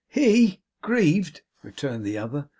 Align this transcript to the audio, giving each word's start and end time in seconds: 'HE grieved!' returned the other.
'HE 0.09 0.59
grieved!' 0.81 1.41
returned 1.61 2.03
the 2.03 2.17
other. 2.17 2.49